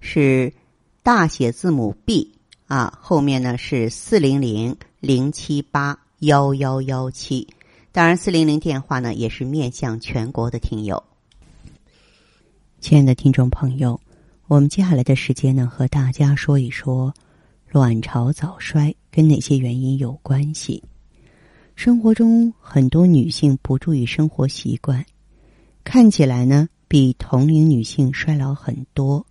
[0.00, 0.52] 是
[1.02, 2.32] 大写字母 B
[2.66, 7.48] 啊，后面呢是四零零零七八幺幺幺七。
[7.90, 11.02] 当然，四零零电话呢也是面向全国的听友。
[12.80, 14.00] 亲爱的听众朋友，
[14.46, 17.12] 我们接下来的时间呢，和大家说一说
[17.68, 20.82] 卵巢早衰跟哪些原因有关系。
[21.74, 25.04] 生活中很多女性不注意生活习惯，
[25.82, 29.26] 看起来呢比同龄女性衰老很多。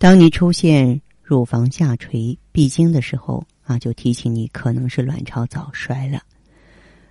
[0.00, 6.22] 当你出现乳房下垂、闭经的时候啊，就提醒你可能是卵巢早衰了。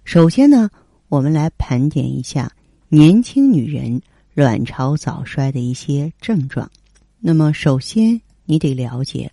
[0.05, 0.71] 首先呢，
[1.07, 2.51] 我们来盘点一下
[2.87, 4.01] 年轻女人。
[4.33, 6.71] 卵巢早衰的一些症状，
[7.19, 9.29] 那么首先你得了解，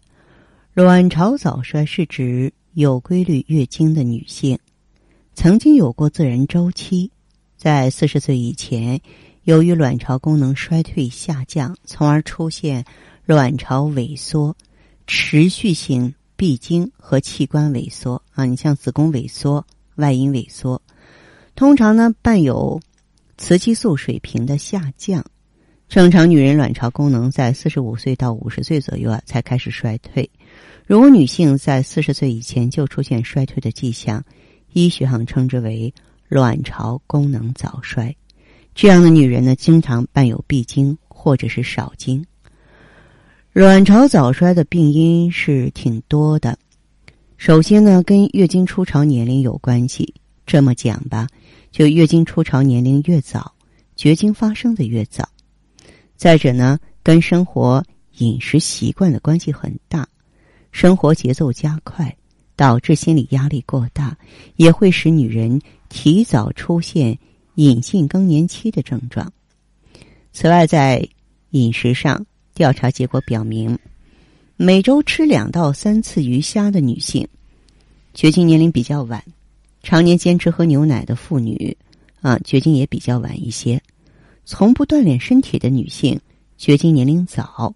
[0.75, 4.59] 卵巢早衰是指有规律月经的女性，
[5.33, 7.11] 曾经有过自然周期，
[7.57, 9.01] 在四十岁以前，
[9.45, 12.85] 由于卵巢功能衰退下降，从而出现
[13.27, 14.57] 卵巢萎缩、
[15.07, 20.81] 持续性闭经和器官萎缩啊，你像子宫萎缩、外阴萎缩，
[21.55, 22.81] 通常呢伴有。
[23.39, 25.23] 雌激素水平的下降，
[25.91, 30.31] 正常女人卵巢功能在四十五岁到五十岁左右啊才开始衰退。
[30.87, 34.25] 如果女性在四十岁以前就出现衰退的迹象，
[34.73, 35.93] 医学上称之为
[36.29, 38.17] 卵巢功能早衰。
[38.75, 42.25] 这样的女人呢，经常伴有闭经或者是少经。
[43.59, 46.59] 卵巢早衰的病因是挺多的，
[47.39, 50.13] 首先呢，跟月经初潮年龄有关系。
[50.45, 51.27] 这么讲吧。
[51.73, 53.55] 就月经初潮年龄越早，
[53.97, 55.27] 绝经发生的越早。
[56.17, 57.83] 再者呢，跟生活
[58.19, 60.07] 饮食习惯的关系很大。
[60.71, 62.15] 生活节奏加快，
[62.57, 64.19] 导致心理压力过大，
[64.57, 65.59] 也会使女人
[65.89, 67.19] 提早出现
[67.55, 69.33] 隐性更年期的症状。
[70.35, 71.09] 此外，在
[71.53, 73.79] 饮食上，调查结果表明，
[74.57, 77.29] 每周吃两到三次鱼虾的女性，
[78.15, 79.23] 绝经年龄比较晚。
[79.83, 81.77] 常年坚持喝牛奶的妇女，
[82.23, 83.79] 啊，绝经也比较晚一些；
[84.47, 86.19] 从不锻炼身体的女性，
[86.57, 87.75] 绝经年龄早；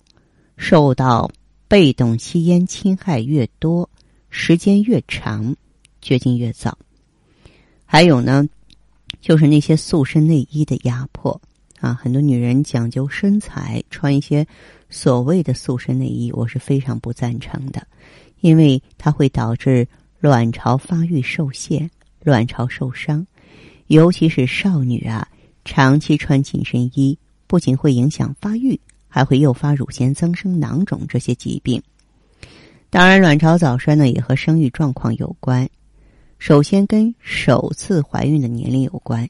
[0.57, 1.31] 受到
[1.69, 3.87] 被动吸烟侵害越多，
[4.31, 5.55] 时间越长，
[6.01, 6.79] 绝经越早。
[7.85, 8.49] 还有呢，
[9.21, 11.39] 就是那些塑身内衣的压迫
[11.81, 14.47] 啊，很多女人讲究身材，穿一些
[14.89, 17.87] 所谓的塑身内衣，我是非常不赞成的，
[18.41, 19.89] 因为它会导致
[20.21, 21.91] 卵巢发育受限。
[22.23, 23.27] 卵巢受伤，
[23.87, 25.27] 尤其是少女啊，
[25.65, 31.83] 长期穿紧身衣，不仅会影响发育，还会诱发乳腺增生、囊肿这些疾病。
[32.91, 35.67] 当然，卵巢早衰呢也和生育状况有关。
[36.39, 39.27] 首先，跟首次怀孕的年龄有关，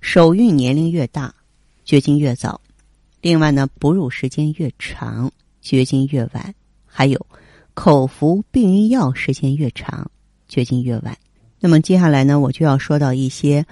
[0.00, 1.32] 首孕年龄越大，
[1.84, 2.60] 绝经越早；
[3.20, 5.30] 另外呢，哺乳时间越长，
[5.60, 6.52] 绝经越晚；
[6.86, 7.26] 还有
[7.74, 10.10] 口服避孕药时间越长，
[10.48, 11.16] 绝经越晚。
[11.60, 13.66] 那么接下来呢，我就要说到一些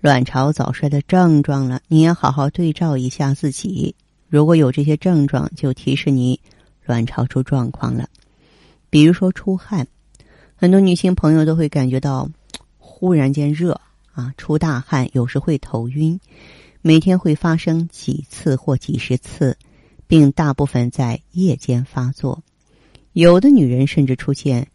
[0.00, 1.80] 卵巢早衰的症状了。
[1.88, 3.94] 你也好好对照一下自己，
[4.28, 6.40] 如果有这些症状，就提示你
[6.84, 8.08] 卵巢出状况了。
[8.90, 9.86] 比如说出汗，
[10.54, 12.28] 很多女性朋友都会感觉到
[12.78, 13.80] 忽然间热
[14.12, 16.18] 啊，出大汗，有时会头晕，
[16.86, 19.58] 每天会发生几次或几十次，
[20.06, 22.40] 并大部分在夜间发作。
[23.12, 24.68] 有的女人甚至出现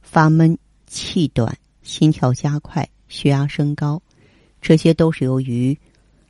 [0.00, 1.54] 发闷、气短。
[1.82, 4.00] 心跳加快、血压升高，
[4.62, 5.76] 这些都是由于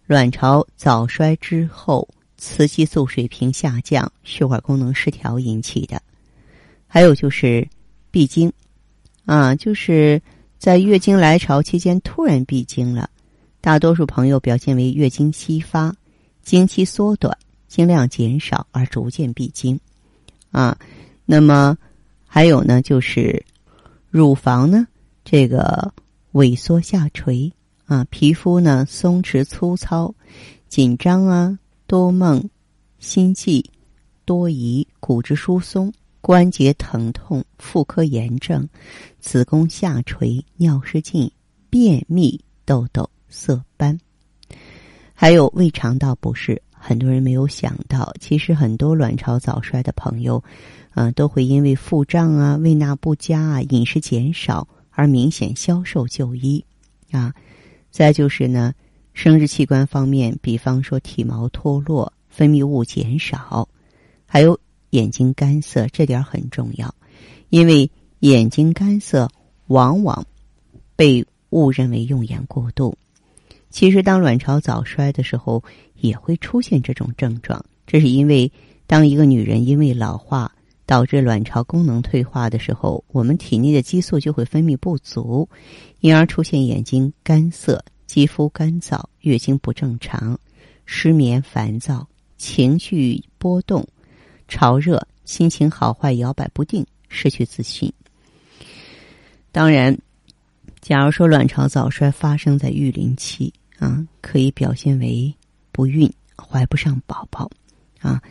[0.06, 6.02] 卵巢早衰之后雌激素水平下降、血管功能失调引起的。
[6.88, 7.68] 还有就是
[8.10, 8.52] 闭经，
[9.24, 10.20] 啊，就是
[10.58, 13.08] 在月经来潮期间突然闭经了。
[13.68, 15.94] 大多数朋友表现为月经稀发、
[16.40, 17.36] 经期缩短、
[17.66, 19.78] 经量减少而逐渐闭经，
[20.50, 20.78] 啊，
[21.26, 21.76] 那么
[22.26, 23.44] 还有呢，就是
[24.08, 24.88] 乳房呢。
[25.22, 25.92] 这个
[26.32, 27.52] 萎缩下垂
[27.84, 30.14] 啊，皮肤呢松弛粗糙、
[30.66, 32.48] 紧张啊，多梦、
[32.98, 33.62] 心悸、
[34.24, 35.92] 多疑、骨质疏松、
[36.22, 38.66] 关节疼痛、妇科炎症、
[39.20, 41.30] 子宫下垂、尿失禁、
[41.68, 43.98] 便秘、痘痘、色斑，
[45.14, 46.60] 还有胃肠道不适。
[46.80, 50.42] 很多人没有想到，其实很多卵巢早衰的朋友，
[50.94, 56.64] 嗯，都会因为腹胀啊、胃纳不佳啊、饮食减少而明显消瘦就医
[57.10, 57.34] 啊。
[57.90, 58.72] 再就是呢，
[59.12, 63.68] 生殖器官方面，比方说体毛脱落、分泌物减少，
[64.24, 64.58] 还有
[64.90, 66.94] 眼睛干涩，这点很重要，
[67.48, 67.90] 因为
[68.20, 69.28] 眼睛干涩
[69.66, 70.24] 往往
[70.94, 72.96] 被误认为用眼过度。
[73.70, 75.62] 其实，当卵巢早衰的时候，
[75.96, 77.62] 也会出现这种症状。
[77.86, 78.50] 这是因为，
[78.86, 80.50] 当一个女人因为老化
[80.86, 85.48] 导致卵巢功能退化的时候，我们体内的激素就会分泌不足，
[86.00, 90.40] 因而出现眼睛干涩、肌肤干燥、月经不正常、
[90.86, 93.86] 失眠、烦躁、情绪波动、
[94.48, 97.92] 潮热、心情好坏摇摆不定、失去自信。
[99.52, 99.96] 当然。
[100.88, 105.30] 假如说卵巢早衰发生在育龄期啊，可以表现为
[105.70, 107.50] 不孕、怀不上宝宝
[108.00, 108.22] 啊。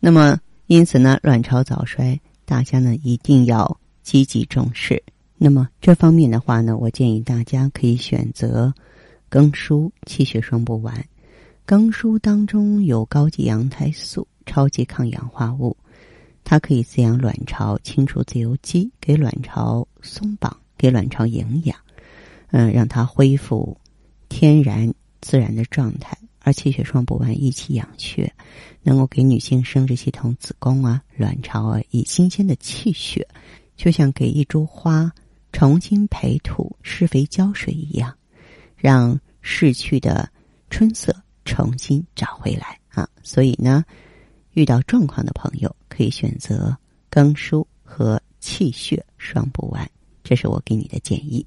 [0.00, 5.02] 那么，因此呢，卵巢早衰大家呢一定要积极重视。
[5.36, 8.72] 那么这方面的话呢，我建议大家可以选择
[9.28, 11.04] 更舒气血双补丸。
[11.66, 15.76] 更舒当中有高级羊胎素、超级抗氧化物，
[16.42, 21.76] 它可以滋养卵巢，清除自由基，给卵巢松绑，给卵巢营养。
[22.50, 23.76] 嗯，让它恢复
[24.28, 28.32] 天然自然的状态，而气血双补丸益气养血，
[28.82, 33.26] 能够给女性生殖系统、子宫啊、卵巢啊以新鲜的气血，
[33.76, 35.12] 就像给一株花
[35.52, 38.16] 重新培土、施肥浇水一样，
[38.76, 40.30] 让逝去的
[40.70, 41.14] 春色
[41.44, 43.08] 重新找回来啊！
[43.22, 43.84] 所以呢，
[44.52, 46.76] 遇到状况的朋友可以选择
[47.10, 49.90] 更舒和气血双补丸，
[50.22, 51.46] 这是我给你的建议。